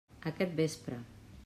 Aquest 0.31 0.55
vespre. 0.61 0.99